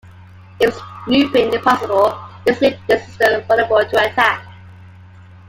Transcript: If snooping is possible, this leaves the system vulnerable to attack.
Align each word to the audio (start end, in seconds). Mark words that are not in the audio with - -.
If 0.59 0.73
snooping 1.05 1.53
is 1.53 1.61
possible, 1.61 2.19
this 2.43 2.59
leaves 2.59 2.79
the 2.87 2.97
system 2.97 3.43
vulnerable 3.43 3.85
to 3.87 4.03
attack. 4.11 4.43